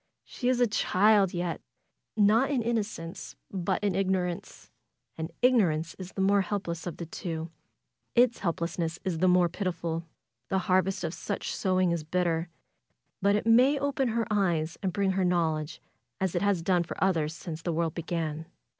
She 0.23 0.49
is 0.49 0.59
a 0.59 0.65
child 0.65 1.31
yet; 1.31 1.61
not 2.17 2.49
in 2.49 2.63
innocence, 2.63 3.35
but 3.51 3.83
in 3.83 3.93
ignorance. 3.93 4.71
And 5.15 5.31
ignorance 5.43 5.95
is 5.99 6.11
the 6.13 6.21
more 6.23 6.41
helpless 6.41 6.87
of 6.87 6.97
the 6.97 7.05
two; 7.05 7.51
its 8.15 8.39
FAITH 8.39 8.39
m 8.39 8.41
helplessness 8.45 8.99
is 9.05 9.19
the 9.19 9.27
more 9.27 9.47
pitiful. 9.47 10.07
The 10.49 10.57
harvest 10.65 11.03
of 11.03 11.13
such 11.13 11.53
sowing 11.55 11.91
is 11.91 12.03
bitter; 12.03 12.49
but 13.21 13.35
it 13.35 13.45
may 13.45 13.77
open 13.77 14.07
her 14.07 14.25
eyes 14.31 14.75
and 14.81 14.91
bring 14.91 15.11
her 15.11 15.23
knowledge, 15.23 15.79
as 16.19 16.33
it 16.33 16.41
has 16.41 16.63
done 16.63 16.81
for 16.81 16.97
others 17.03 17.35
since 17.35 17.61
the 17.61 17.71
world 17.71 17.93
began. 17.93 18.47